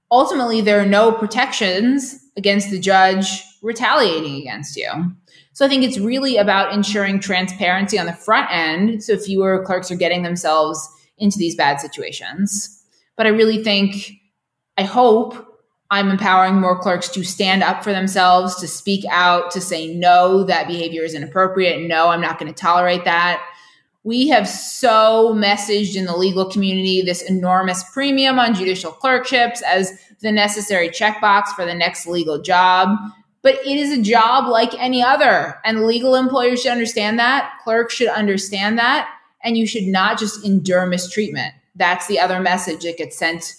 [0.09, 4.88] ultimately there are no protections against the judge retaliating against you.
[5.53, 9.90] So I think it's really about ensuring transparency on the front end so fewer clerks
[9.90, 12.85] are getting themselves into these bad situations.
[13.16, 14.12] But I really think,
[14.79, 15.44] I hope
[15.90, 20.44] I'm empowering more clerks to stand up for themselves, to speak out, to say, no,
[20.44, 21.88] that behavior is inappropriate.
[21.88, 23.44] No, I'm not going to tolerate that.
[24.02, 29.92] We have so messaged in the legal community this enormous premium on judicial clerkships as
[30.20, 32.96] the necessary checkbox for the next legal job.
[33.42, 35.58] But it is a job like any other.
[35.64, 37.52] And legal employers should understand that.
[37.64, 39.08] Clerks should understand that.
[39.42, 41.54] And you should not just endure mistreatment.
[41.74, 43.54] That's the other message that gets sent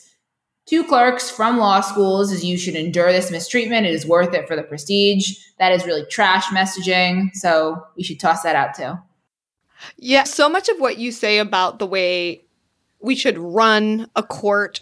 [0.67, 3.87] to clerks from law schools is you should endure this mistreatment.
[3.87, 5.37] It is worth it for the prestige.
[5.57, 7.29] That is really trash messaging.
[7.33, 8.93] So we should toss that out too.
[9.97, 12.43] Yeah, so much of what you say about the way
[12.99, 14.81] we should run a court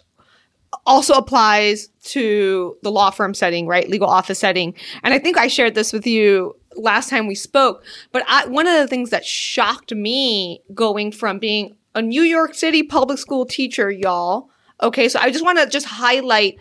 [0.85, 3.89] also applies to the law firm setting, right?
[3.89, 4.73] Legal office setting.
[5.03, 7.83] And I think I shared this with you last time we spoke.
[8.11, 12.53] But I, one of the things that shocked me going from being a New York
[12.53, 14.49] City public school teacher, y'all.
[14.81, 16.57] Okay, so I just want to just highlight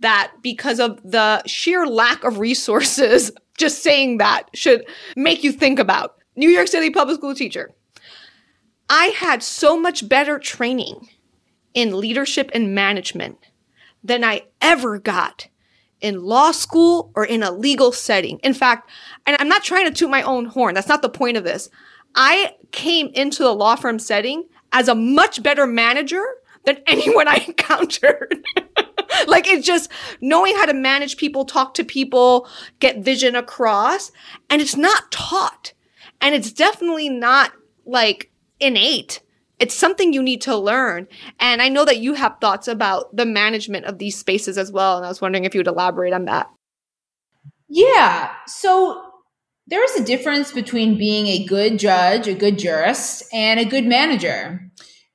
[0.00, 4.84] that because of the sheer lack of resources, just saying that should
[5.16, 7.72] make you think about New York City public school teacher.
[8.88, 11.08] I had so much better training
[11.74, 13.38] in leadership and management
[14.04, 15.48] than I ever got
[16.00, 18.38] in law school or in a legal setting.
[18.44, 18.90] In fact,
[19.26, 20.74] and I'm not trying to toot my own horn.
[20.74, 21.68] That's not the point of this.
[22.14, 26.22] I came into the law firm setting as a much better manager
[26.64, 28.44] than anyone I encountered.
[29.26, 34.12] like it's just knowing how to manage people, talk to people, get vision across.
[34.50, 35.72] And it's not taught.
[36.20, 37.52] And it's definitely not
[37.84, 39.20] like innate.
[39.58, 41.08] It's something you need to learn.
[41.40, 44.96] And I know that you have thoughts about the management of these spaces as well.
[44.96, 46.50] And I was wondering if you would elaborate on that.
[47.68, 48.32] Yeah.
[48.46, 49.02] So
[49.66, 53.84] there is a difference between being a good judge, a good jurist, and a good
[53.84, 54.60] manager.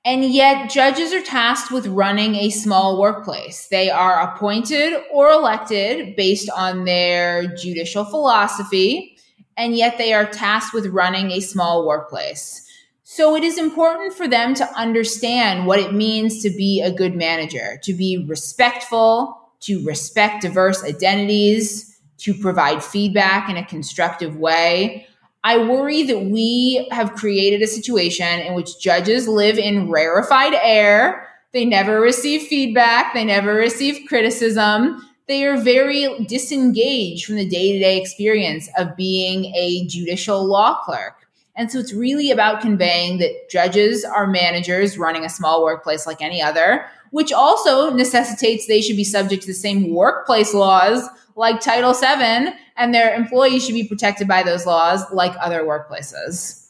[0.04, 3.68] And yet, judges are tasked with running a small workplace.
[3.70, 9.16] They are appointed or elected based on their judicial philosophy,
[9.58, 12.68] and yet they are tasked with running a small workplace.
[13.04, 17.14] So it is important for them to understand what it means to be a good
[17.14, 25.08] manager, to be respectful, to respect diverse identities, to provide feedback in a constructive way.
[25.44, 31.28] I worry that we have created a situation in which judges live in rarefied air.
[31.52, 35.06] They never receive feedback, they never receive criticism.
[35.28, 40.82] They are very disengaged from the day to day experience of being a judicial law
[40.84, 41.28] clerk.
[41.56, 46.22] And so it's really about conveying that judges are managers running a small workplace like
[46.22, 51.62] any other, which also necessitates they should be subject to the same workplace laws like
[51.62, 56.61] Title VII, and their employees should be protected by those laws like other workplaces.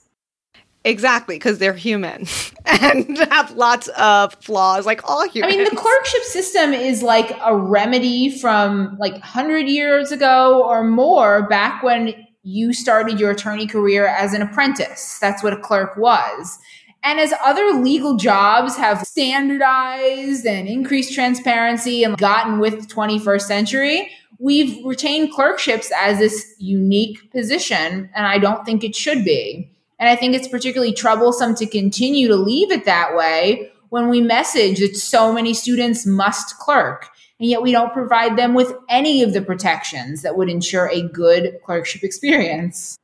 [0.84, 2.26] Exactly, because they're human
[2.66, 5.54] and have lots of flaws, like all humans.
[5.54, 10.84] I mean, the clerkship system is like a remedy from like 100 years ago or
[10.84, 15.20] more, back when you started your attorney career as an apprentice.
[15.20, 16.58] That's what a clerk was.
[17.04, 23.42] And as other legal jobs have standardized and increased transparency and gotten with the 21st
[23.42, 28.10] century, we've retained clerkships as this unique position.
[28.16, 29.71] And I don't think it should be.
[30.02, 34.20] And I think it's particularly troublesome to continue to leave it that way when we
[34.20, 37.08] message that so many students must clerk
[37.42, 41.02] and yet we don't provide them with any of the protections that would ensure a
[41.02, 43.00] good clerkship experience.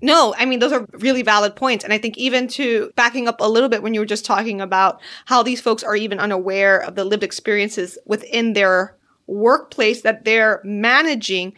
[0.00, 1.82] No, I mean, those are really valid points.
[1.82, 4.60] And I think even to backing up a little bit when you were just talking
[4.60, 10.24] about how these folks are even unaware of the lived experiences within their workplace that
[10.24, 11.52] they're managing.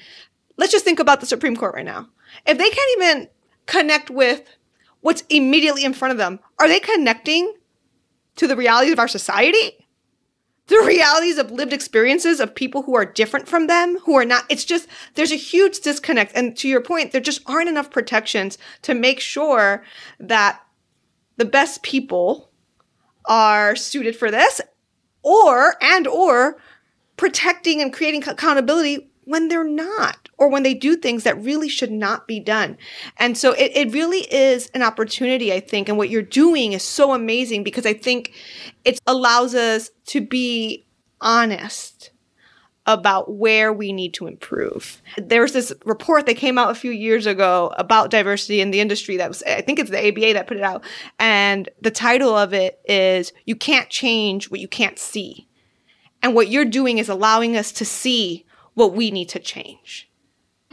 [0.56, 2.08] Let's just think about the Supreme Court right now.
[2.46, 3.28] If they can't even
[3.66, 4.42] connect with
[5.02, 7.54] what's immediately in front of them, are they connecting
[8.36, 9.82] to the realities of our society?
[10.68, 14.44] the realities of lived experiences of people who are different from them, who are not,
[14.48, 16.32] it's just, there's a huge disconnect.
[16.34, 19.84] And to your point, there just aren't enough protections to make sure
[20.18, 20.60] that
[21.36, 22.50] the best people
[23.26, 24.60] are suited for this
[25.22, 26.56] or, and or
[27.16, 31.92] protecting and creating accountability when they're not or when they do things that really should
[31.92, 32.76] not be done.
[33.18, 35.88] And so it, it really is an opportunity, I think.
[35.88, 38.32] And what you're doing is so amazing because I think
[38.84, 40.84] it allows us to be
[41.20, 42.10] honest
[42.84, 45.00] about where we need to improve.
[45.16, 48.80] There was this report that came out a few years ago about diversity in the
[48.80, 50.82] industry that was, I think it's the ABA that put it out.
[51.20, 55.46] And the title of it is You Can't Change What You Can't See.
[56.22, 60.08] And what you're doing is allowing us to see what we need to change.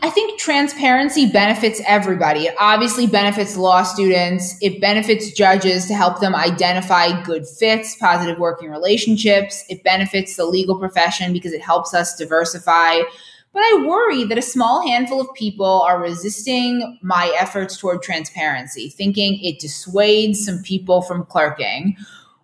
[0.02, 2.46] I think transparency benefits everybody.
[2.46, 4.58] It obviously benefits law students.
[4.62, 9.66] It benefits judges to help them identify good fits, positive working relationships.
[9.68, 13.00] It benefits the legal profession because it helps us diversify.
[13.52, 18.90] But I worry that a small handful of people are resisting my efforts toward transparency,
[18.90, 21.98] thinking it dissuades some people from clerking.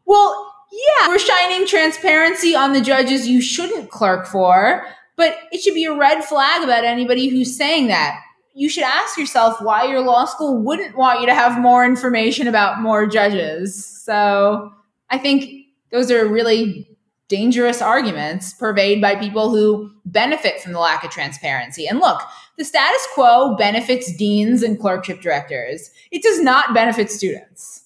[0.06, 4.86] Well, yeah, we're shining transparency on the judges you shouldn't clerk for.
[5.16, 8.22] But it should be a red flag about anybody who's saying that.
[8.54, 12.48] You should ask yourself why your law school wouldn't want you to have more information
[12.48, 13.86] about more judges.
[13.86, 14.72] So
[15.10, 16.88] I think those are really
[17.28, 21.88] dangerous arguments purveyed by people who benefit from the lack of transparency.
[21.88, 22.22] And look,
[22.58, 25.90] the status quo benefits deans and clerkship directors.
[26.12, 27.85] It does not benefit students.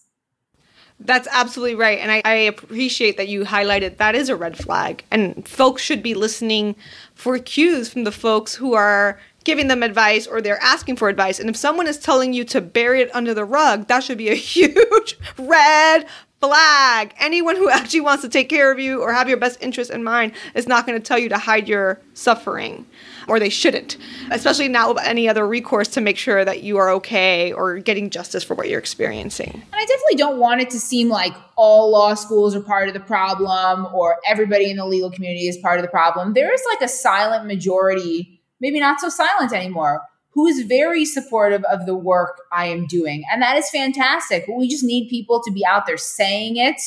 [0.99, 1.99] That's absolutely right.
[1.99, 5.03] And I, I, appreciate that you highlighted that is a red flag.
[5.11, 6.75] And folks should be listening
[7.15, 11.39] for cues from the folks who are giving them advice or they're asking for advice.
[11.39, 14.29] And if someone is telling you to bury it under the rug, that should be
[14.29, 16.05] a huge red
[16.41, 17.13] flag.
[17.17, 20.03] Anyone who actually wants to take care of you or have your best interest in
[20.03, 22.85] mind is not going to tell you to hide your suffering
[23.29, 23.97] or they shouldn't,
[24.31, 28.09] especially now with any other recourse to make sure that you are okay or getting
[28.09, 29.51] justice for what you're experiencing.
[29.53, 32.93] And I definitely don't want it to seem like all law schools are part of
[32.93, 36.33] the problem or everybody in the legal community is part of the problem.
[36.33, 41.63] There is like a silent majority, maybe not so silent anymore, who is very supportive
[41.65, 43.23] of the work I am doing.
[43.31, 44.45] And that is fantastic.
[44.47, 46.79] But we just need people to be out there saying it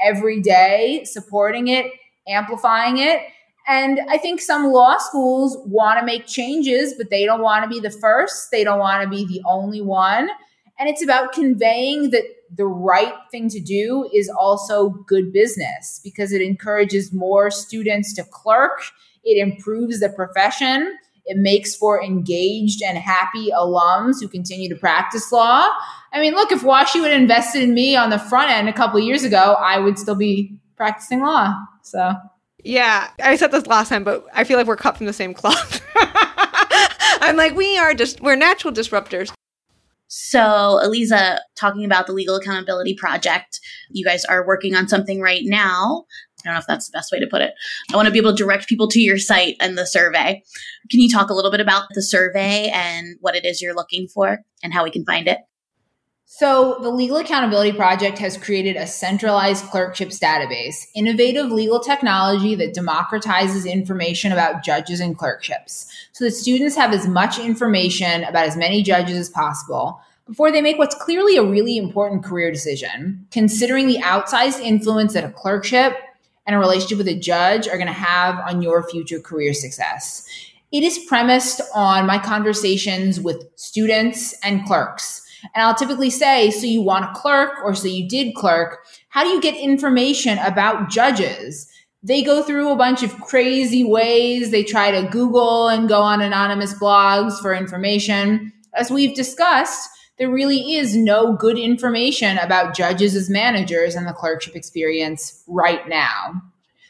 [0.00, 1.90] every day, supporting it,
[2.28, 3.20] amplifying it.
[3.68, 7.68] And I think some law schools want to make changes, but they don't want to
[7.68, 8.50] be the first.
[8.52, 10.28] They don't want to be the only one.
[10.78, 12.22] And it's about conveying that
[12.54, 18.24] the right thing to do is also good business because it encourages more students to
[18.24, 18.82] clerk,
[19.24, 20.96] it improves the profession.
[21.28, 25.68] It makes for engaged and happy alums who continue to practice law.
[26.12, 29.00] I mean, look, if WashU had invested in me on the front end a couple
[29.00, 31.52] years ago, I would still be practicing law.
[31.82, 32.14] So
[32.66, 35.34] yeah, I said this last time, but I feel like we're cut from the same
[35.34, 35.80] cloth.
[37.20, 39.32] I'm like, we are just, we're natural disruptors.
[40.08, 45.42] So, Aliza, talking about the Legal Accountability Project, you guys are working on something right
[45.44, 46.04] now.
[46.40, 47.52] I don't know if that's the best way to put it.
[47.92, 50.42] I want to be able to direct people to your site and the survey.
[50.90, 54.06] Can you talk a little bit about the survey and what it is you're looking
[54.08, 55.38] for and how we can find it?
[56.28, 62.74] So, the Legal Accountability Project has created a centralized clerkships database, innovative legal technology that
[62.74, 65.86] democratizes information about judges and clerkships.
[66.10, 70.60] So that students have as much information about as many judges as possible before they
[70.60, 75.96] make what's clearly a really important career decision, considering the outsized influence that a clerkship
[76.44, 80.26] and a relationship with a judge are going to have on your future career success.
[80.72, 85.22] It is premised on my conversations with students and clerks
[85.54, 88.84] and I'll typically say, so you want to clerk or so you did clerk.
[89.08, 91.68] How do you get information about judges?
[92.02, 94.50] They go through a bunch of crazy ways.
[94.50, 98.52] They try to Google and go on anonymous blogs for information.
[98.74, 104.12] As we've discussed, there really is no good information about judges as managers and the
[104.12, 106.40] clerkship experience right now.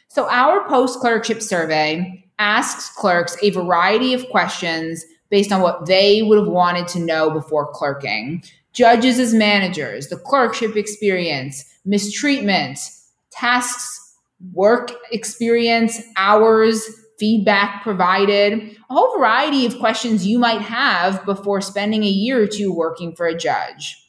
[0.07, 6.21] So, our post clerkship survey asks clerks a variety of questions based on what they
[6.21, 8.43] would have wanted to know before clerking.
[8.73, 12.79] Judges as managers, the clerkship experience, mistreatment,
[13.31, 14.15] tasks,
[14.53, 16.83] work experience, hours,
[17.17, 18.53] feedback provided,
[18.89, 23.15] a whole variety of questions you might have before spending a year or two working
[23.15, 24.03] for a judge.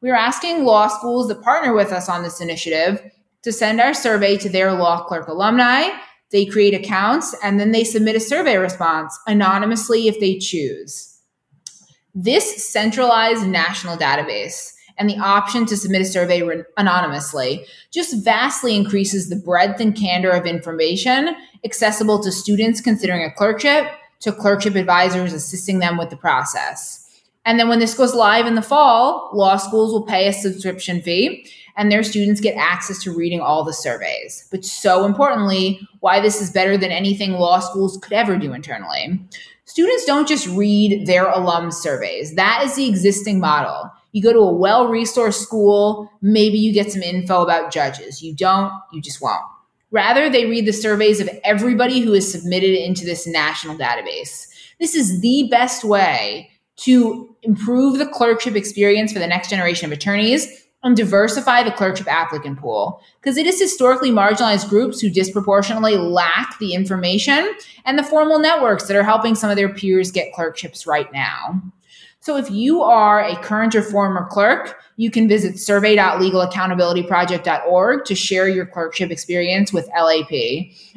[0.00, 3.02] We're asking law schools that partner with us on this initiative
[3.42, 5.90] to send our survey to their law clerk alumni
[6.30, 11.18] they create accounts and then they submit a survey response anonymously if they choose.
[12.14, 18.74] This centralized national database and the option to submit a survey re- anonymously just vastly
[18.74, 23.86] increases the breadth and candor of information accessible to students considering a clerkship,
[24.20, 27.02] to clerkship advisors assisting them with the process.
[27.44, 31.00] And then when this goes live in the fall, law schools will pay a subscription
[31.00, 34.48] fee and their students get access to reading all the surveys.
[34.50, 39.20] But so importantly, why this is better than anything law schools could ever do internally.
[39.66, 42.34] Students don't just read their alum surveys.
[42.34, 43.90] That is the existing model.
[44.12, 48.22] You go to a well resourced school, maybe you get some info about judges.
[48.22, 49.42] You don't, you just won't.
[49.90, 54.48] Rather, they read the surveys of everybody who is submitted into this national database.
[54.80, 59.92] This is the best way to improve the clerkship experience for the next generation of
[59.92, 65.96] attorneys and diversify the clerkship applicant pool because it is historically marginalized groups who disproportionately
[65.96, 67.54] lack the information
[67.84, 71.60] and the formal networks that are helping some of their peers get clerkships right now.
[72.20, 78.48] So if you are a current or former clerk, you can visit survey.legalaccountabilityproject.org to share
[78.48, 80.32] your clerkship experience with LAP.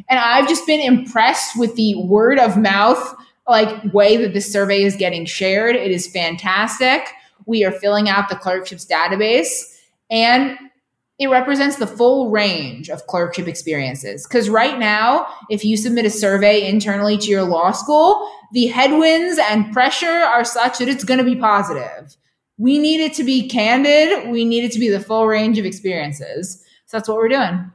[0.10, 3.16] And I've just been impressed with the word of mouth
[3.48, 5.76] like way that this survey is getting shared.
[5.76, 7.14] It is fantastic.
[7.46, 9.78] We are filling out the clerkships database
[10.10, 10.58] and
[11.20, 14.26] it represents the full range of clerkship experiences.
[14.26, 19.38] Because right now, if you submit a survey internally to your law school, the headwinds
[19.38, 22.16] and pressure are such that it's going to be positive.
[22.58, 24.30] We need it to be candid.
[24.30, 26.64] We need it to be the full range of experiences.
[26.86, 27.70] So that's what we're doing.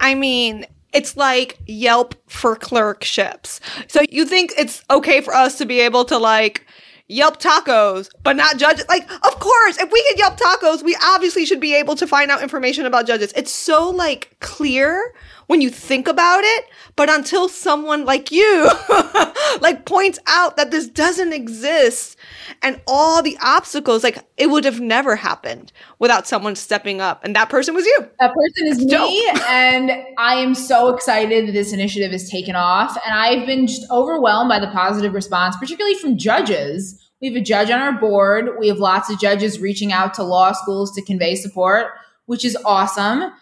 [0.00, 3.60] I mean, it's like Yelp for clerkships.
[3.88, 6.63] So you think it's okay for us to be able to like
[7.06, 8.86] Yelp tacos, but not judges.
[8.88, 12.30] Like, of course, if we get Yelp tacos, we obviously should be able to find
[12.30, 13.32] out information about judges.
[13.36, 15.14] It's so like clear
[15.46, 16.66] when you think about it,
[16.96, 18.70] but until someone like you
[19.60, 22.16] like points out that this doesn't exist
[22.62, 27.24] and all the obstacles, like it would have never happened without someone stepping up.
[27.24, 27.98] And that person was you.
[28.20, 29.28] That person is me.
[29.48, 32.96] and I am so excited that this initiative is taken off.
[33.04, 37.44] And I've been just overwhelmed by the positive response, particularly from judges we have a
[37.44, 38.58] judge on our board.
[38.58, 41.86] We have lots of judges reaching out to law schools to convey support,
[42.26, 43.32] which is awesome.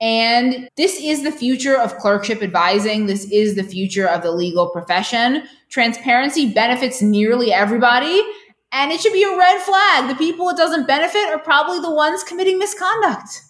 [0.00, 3.06] And this is the future of clerkship advising.
[3.06, 5.42] This is the future of the legal profession.
[5.68, 8.22] Transparency benefits nearly everybody.
[8.72, 10.08] And it should be a red flag.
[10.08, 13.42] The people it doesn't benefit are probably the ones committing misconduct.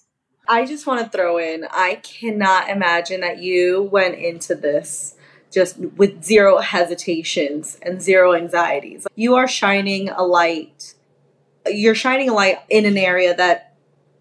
[0.48, 5.14] I just want to throw in I cannot imagine that you went into this
[5.52, 9.06] just with zero hesitations and zero anxieties.
[9.14, 10.94] You are shining a light.
[11.66, 13.76] You're shining a light in an area that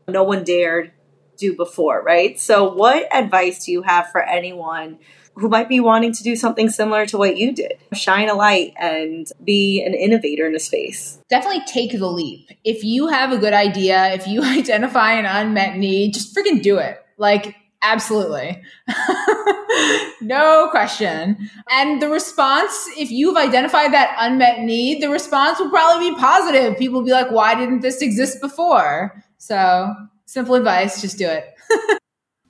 [0.08, 0.92] no one dared
[1.40, 2.40] do before, right?
[2.40, 5.00] So, what advice do you have for anyone
[5.36, 7.80] who might be wanting to do something similar to what you did?
[7.94, 11.20] Shine a light and be an innovator in a space.
[11.30, 12.50] Definitely take the leap.
[12.64, 16.78] If you have a good idea, if you identify an unmet need, just freaking do
[16.78, 17.04] it.
[17.18, 18.62] Like, Absolutely.
[20.22, 21.50] no question.
[21.72, 26.78] And the response, if you've identified that unmet need, the response will probably be positive.
[26.78, 29.24] People will be like, why didn't this exist before?
[29.38, 29.94] So,
[30.30, 31.54] simple advice just do it.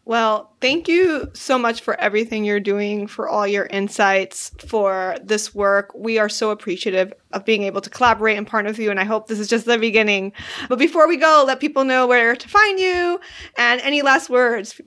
[0.06, 5.54] Well, thank you so much for everything you're doing, for all your insights, for this
[5.54, 5.92] work.
[5.94, 9.04] We are so appreciative of being able to collaborate and partner with you, and I
[9.04, 10.34] hope this is just the beginning.
[10.68, 13.20] But before we go, let people know where to find you
[13.56, 14.82] and any last words.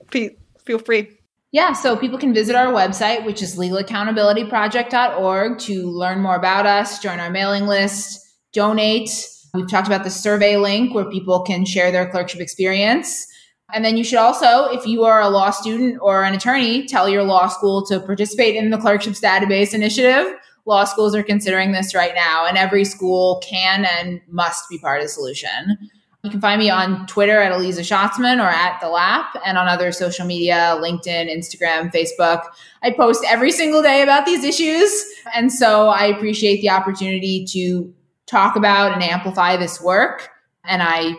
[0.65, 1.17] Feel free.
[1.53, 6.99] Yeah, so people can visit our website, which is legalaccountabilityproject.org, to learn more about us,
[6.99, 8.19] join our mailing list,
[8.51, 9.09] donate.
[9.53, 13.27] We've talked about the survey link where people can share their clerkship experience.
[13.71, 17.07] And then you should also, if you are a law student or an attorney, tell
[17.07, 20.33] your law school to participate in the clerkships database initiative.
[20.65, 25.01] Law schools are considering this right now, and every school can and must be part
[25.01, 25.77] of the solution.
[26.23, 29.67] You can find me on Twitter at Aliza Shatzman or at The Lap and on
[29.67, 32.41] other social media, LinkedIn, Instagram, Facebook.
[32.81, 35.05] I post every single day about these issues.
[35.35, 37.93] And so I appreciate the opportunity to
[38.25, 40.29] talk about and amplify this work.
[40.63, 41.15] And I,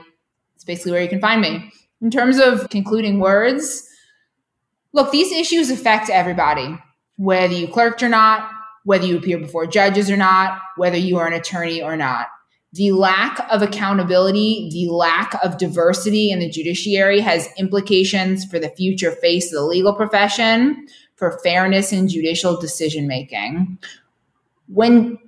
[0.55, 1.72] it's basically where you can find me.
[2.00, 3.88] In terms of concluding words,
[4.92, 6.78] look, these issues affect everybody,
[7.16, 8.50] whether you clerked or not,
[8.84, 12.26] whether you appear before judges or not, whether you are an attorney or not.
[12.74, 18.70] The lack of accountability, the lack of diversity in the judiciary has implications for the
[18.70, 23.78] future face of the legal profession, for fairness in judicial decision making.
[24.66, 25.18] When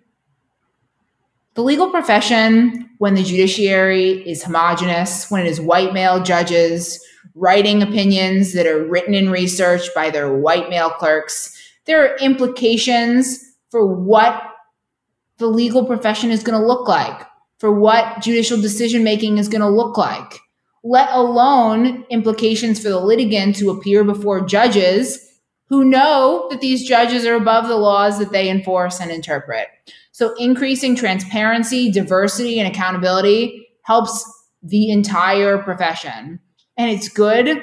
[1.56, 7.02] the legal profession, when the judiciary is homogenous, when it is white male judges
[7.34, 13.42] writing opinions that are written in research by their white male clerks, there are implications
[13.70, 14.42] for what
[15.38, 17.26] the legal profession is going to look like,
[17.58, 20.40] for what judicial decision making is going to look like,
[20.84, 25.22] let alone implications for the litigant to appear before judges
[25.68, 29.68] who know that these judges are above the laws that they enforce and interpret.
[30.16, 34.24] So increasing transparency, diversity, and accountability helps
[34.62, 36.40] the entire profession.
[36.78, 37.62] And it's good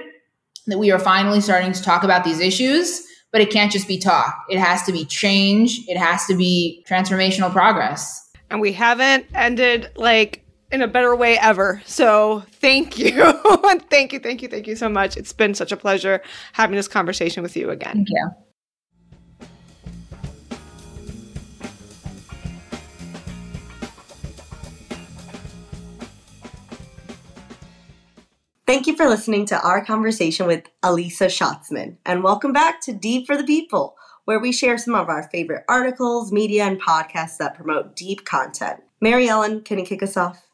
[0.67, 3.01] that we are finally starting to talk about these issues,
[3.31, 4.37] but it can't just be talk.
[4.49, 5.79] It has to be change.
[5.87, 8.29] It has to be transformational progress.
[8.51, 11.81] And we haven't ended like in a better way ever.
[11.87, 13.33] So thank you.
[13.89, 15.17] thank you, thank you, thank you so much.
[15.17, 18.05] It's been such a pleasure having this conversation with you again.
[18.05, 18.29] Thank you.
[28.65, 33.25] Thank you for listening to our conversation with Aliza Shatzman, and welcome back to DEIB
[33.25, 37.55] for the People, where we share some of our favorite articles, media, and podcasts that
[37.55, 38.81] promote DEIB content.
[39.01, 40.47] Mary Ellen, can you kick us off?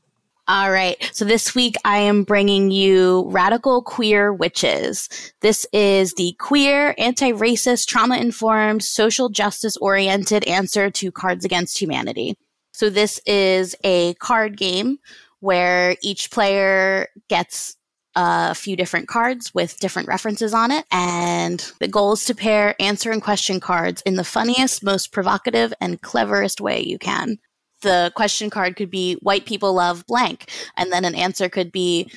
[0.48, 0.98] All right.
[1.14, 5.08] So this week I am bringing you Radical Queer Witches.
[5.42, 12.36] This is the queer, anti-racist, trauma-informed, social justice oriented answer to Cards Against Humanity.
[12.74, 14.98] So this is a card game
[15.42, 17.76] where each player gets
[18.22, 20.86] a few different cards with different references on it.
[20.92, 25.74] And the goal is to pair answer and question cards in the funniest, most provocative,
[25.80, 27.40] and cleverest way you can
[27.82, 32.12] the question card could be white people love blank and then an answer could be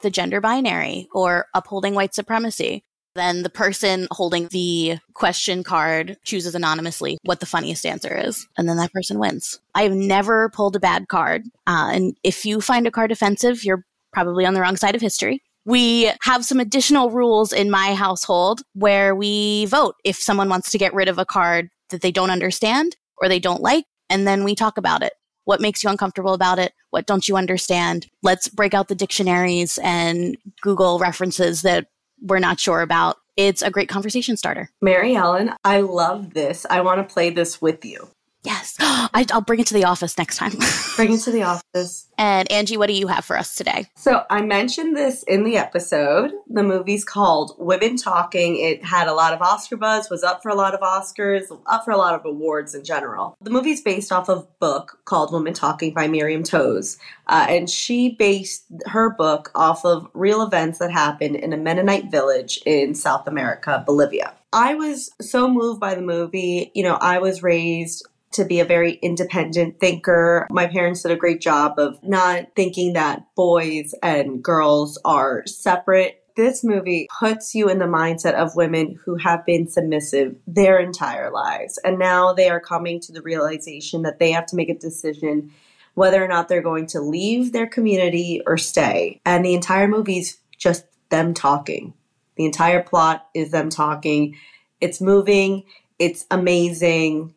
[0.00, 2.82] the gender binary or upholding white supremacy
[3.14, 8.68] then the person holding the question card chooses anonymously what the funniest answer is, and
[8.68, 9.60] then that person wins.
[9.74, 11.42] I have never pulled a bad card.
[11.66, 15.00] Uh, and if you find a card offensive, you're probably on the wrong side of
[15.00, 15.42] history.
[15.64, 20.78] We have some additional rules in my household where we vote if someone wants to
[20.78, 24.44] get rid of a card that they don't understand or they don't like and then
[24.44, 25.12] we talk about it.
[25.44, 26.72] What makes you uncomfortable about it?
[26.90, 28.06] What don't you understand?
[28.22, 31.86] Let's break out the dictionaries and Google references that
[32.20, 33.16] we're not sure about.
[33.36, 34.70] It's a great conversation starter.
[34.80, 36.66] Mary Ellen, I love this.
[36.68, 38.08] I want to play this with you.
[38.44, 38.76] Yes.
[38.80, 40.52] I, will bring it to the office next time.
[40.96, 42.08] bring it to the office.
[42.18, 43.86] And Angie, what do you have for us today?
[43.96, 46.32] So I mentioned this in the episode.
[46.48, 48.56] The movie's called Women Talking.
[48.56, 51.84] It had a lot of Oscar buzz, was up for a lot of Oscars, up
[51.84, 53.36] for a lot of awards in general.
[53.40, 56.98] The movie's based off of a book called Women Talking by Miriam Toews.
[57.28, 62.10] Uh, and she based her book off of real events that happened in a Mennonite
[62.10, 64.34] village in South America, Bolivia.
[64.52, 66.70] I was so moved by the movie.
[66.74, 70.46] You know, I was raised to be a very independent thinker.
[70.50, 76.24] My parents did a great job of not thinking that boys and girls are separate.
[76.36, 81.30] This movie puts you in the mindset of women who have been submissive their entire
[81.30, 81.78] lives.
[81.84, 85.52] And now they are coming to the realization that they have to make a decision
[85.94, 89.20] whether or not they're going to leave their community or stay.
[89.26, 91.92] And the entire movie is just them talking.
[92.36, 94.36] The entire plot is them talking.
[94.80, 95.64] It's moving.
[95.98, 97.34] It's amazing.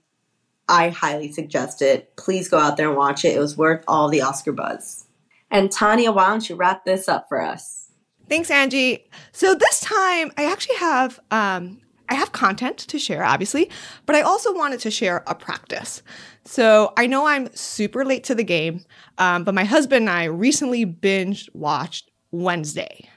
[0.68, 2.16] I highly suggest it.
[2.16, 3.36] Please go out there and watch it.
[3.36, 5.06] It was worth all the Oscar buzz.
[5.52, 7.90] And Tanya, why don't you wrap this up for us?
[8.28, 9.08] Thanks, Angie.
[9.32, 13.70] So this time I actually have um, I have content to share, obviously,
[14.06, 16.04] but I also wanted to share a practice.
[16.44, 18.86] So I know I'm super late to the game,
[19.18, 23.10] um, but my husband and I recently binge watched Wednesday.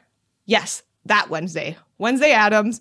[0.46, 2.80] Yes, that Wednesday, Wednesday Addams,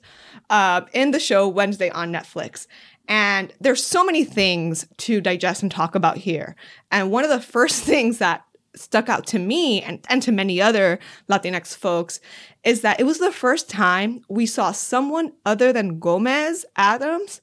[0.50, 2.68] uh, in the show Wednesday on Netflix.
[3.08, 6.56] And there's so many things to digest and talk about here.
[6.92, 8.44] And one of the first things that
[8.76, 11.00] stuck out to me and, and to many other
[11.30, 12.20] Latinx folks
[12.64, 17.42] is that it was the first time we saw someone other than Gomez Addams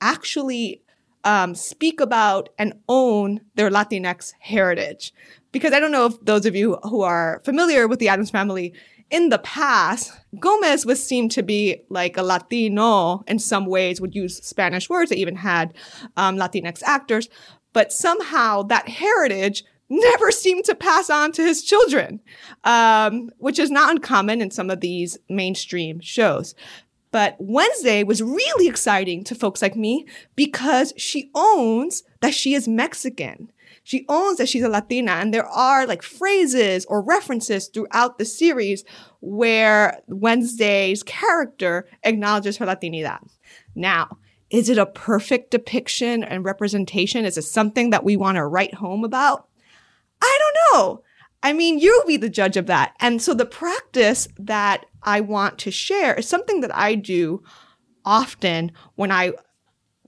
[0.00, 0.82] actually
[1.24, 5.12] um, speak about and own their Latinx heritage.
[5.52, 8.74] Because I don't know if those of you who are familiar with the Addams family
[9.10, 14.14] in the past, Gomez was seen to be like a Latino in some ways, would
[14.14, 15.10] use Spanish words.
[15.10, 15.74] They even had
[16.16, 17.28] um, Latinx actors,
[17.72, 22.20] but somehow that heritage never seemed to pass on to his children,
[22.64, 26.54] um, which is not uncommon in some of these mainstream shows.
[27.10, 30.06] But Wednesday was really exciting to folks like me
[30.36, 33.50] because she owns that she is Mexican
[33.88, 35.12] she owns that she's a Latina.
[35.12, 38.84] And there are like phrases or references throughout the series
[39.20, 43.26] where Wednesday's character acknowledges her Latinidad.
[43.74, 44.18] Now,
[44.50, 47.24] is it a perfect depiction and representation?
[47.24, 49.48] Is it something that we want to write home about?
[50.20, 51.02] I don't know.
[51.42, 52.94] I mean, you'll be the judge of that.
[53.00, 57.42] And so the practice that I want to share is something that I do
[58.04, 59.32] often when I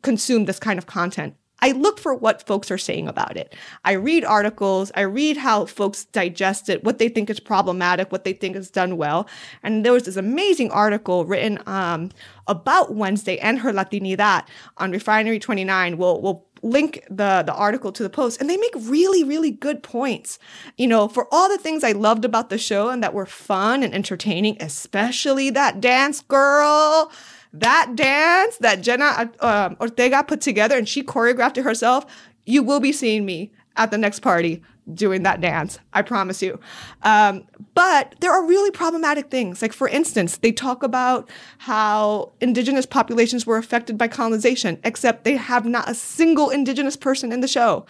[0.03, 1.37] consume this kind of content.
[1.63, 3.55] I look for what folks are saying about it.
[3.85, 8.25] I read articles, I read how folks digest it, what they think is problematic, what
[8.25, 9.29] they think is done well.
[9.63, 12.11] And there was this amazing article written um,
[12.47, 14.45] about Wednesday and her Latinidad
[14.79, 15.99] on Refinery 29.
[15.99, 19.83] We'll, we'll link the the article to the post and they make really really good
[19.83, 20.39] points
[20.77, 23.83] you know for all the things i loved about the show and that were fun
[23.83, 27.11] and entertaining especially that dance girl
[27.53, 32.07] that dance that Jenna uh, Ortega put together and she choreographed it herself,
[32.47, 34.63] you will be seeing me at the next party
[34.95, 35.79] doing that dance.
[35.93, 36.59] I promise you.
[37.03, 37.45] Um,
[37.75, 39.63] but there are really problematic things.
[39.63, 45.37] Like, for instance, they talk about how indigenous populations were affected by colonization, except they
[45.37, 47.87] have not a single indigenous person in the show.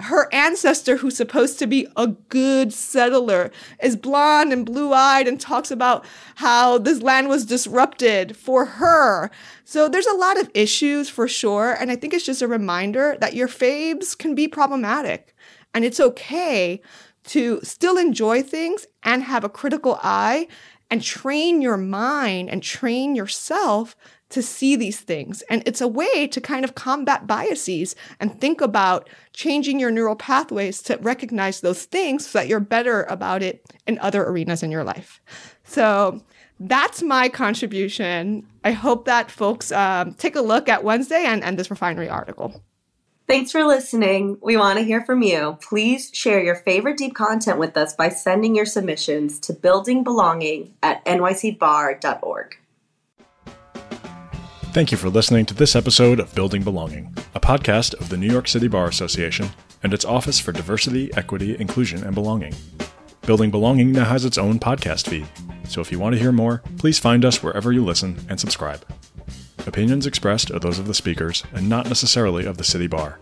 [0.00, 3.50] Her ancestor, who's supposed to be a good settler,
[3.82, 6.04] is blonde and blue eyed and talks about
[6.36, 9.30] how this land was disrupted for her.
[9.64, 11.72] So there's a lot of issues for sure.
[11.72, 15.34] And I think it's just a reminder that your faves can be problematic.
[15.72, 16.80] And it's okay
[17.24, 20.48] to still enjoy things and have a critical eye
[20.90, 23.96] and train your mind and train yourself
[24.34, 25.42] to see these things.
[25.42, 30.16] And it's a way to kind of combat biases and think about changing your neural
[30.16, 34.72] pathways to recognize those things so that you're better about it in other arenas in
[34.72, 35.20] your life.
[35.62, 36.20] So
[36.58, 38.44] that's my contribution.
[38.64, 42.60] I hope that folks um, take a look at Wednesday and, and this refinery article.
[43.28, 44.36] Thanks for listening.
[44.42, 45.58] We want to hear from you.
[45.62, 51.04] Please share your favorite DEIB content with us by sending your submissions to buildingbelonging at
[51.04, 52.58] nycbar.org.
[54.74, 58.26] Thank you for listening to this episode of Building Belonging, a podcast of the New
[58.26, 59.50] York City Bar Association
[59.84, 62.52] and its Office for Diversity, Equity, Inclusion, and Belonging.
[63.22, 65.28] Building Belonging now has its own podcast feed,
[65.62, 68.84] so if you want to hear more, please find us wherever you listen and subscribe.
[69.64, 73.20] Opinions expressed are those of the speakers and not necessarily of the City Bar.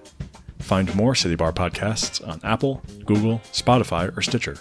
[0.59, 4.57] Find more City Bar podcasts on Apple, Google, Spotify, or Stitcher,